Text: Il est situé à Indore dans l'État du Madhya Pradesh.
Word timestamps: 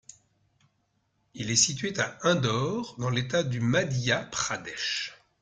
Il 1.35 1.51
est 1.51 1.55
situé 1.55 1.93
à 1.99 2.17
Indore 2.23 2.95
dans 2.97 3.11
l'État 3.11 3.43
du 3.43 3.59
Madhya 3.59 4.23
Pradesh. 4.31 5.15